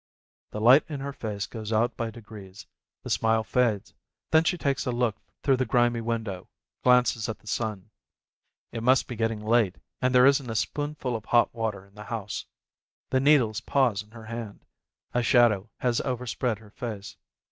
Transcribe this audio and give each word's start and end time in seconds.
The 0.49 0.59
light 0.59 0.83
in 0.89 0.99
her 1.01 1.13
face 1.13 1.45
goes 1.45 1.71
out 1.71 1.95
by 1.95 2.09
degrees, 2.09 2.65
the 3.03 3.09
smile 3.11 3.43
fades, 3.43 3.93
then 4.31 4.43
she 4.43 4.57
takes 4.57 4.87
a 4.87 4.91
look 4.91 5.17
through 5.43 5.57
the 5.57 5.65
grimy 5.67 6.01
window, 6.01 6.49
glances 6.83 7.29
at 7.29 7.37
the 7.37 7.45
sun. 7.45 7.91
It 8.71 8.81
must 8.81 9.07
be 9.07 9.15
getting 9.15 9.45
late, 9.45 9.75
and 10.01 10.15
there 10.15 10.25
isn't 10.25 10.49
a 10.49 10.55
spoonful 10.55 11.15
of 11.15 11.25
hot 11.25 11.53
water 11.53 11.85
in 11.85 11.93
the 11.93 12.05
house. 12.05 12.47
The 13.11 13.19
needles 13.19 13.61
pause 13.61 14.01
in 14.01 14.09
her 14.09 14.25
hand, 14.25 14.65
a 15.13 15.21
shadow 15.21 15.69
has 15.77 16.01
overspread 16.01 16.57
her 16.57 16.71
face. 16.71 17.17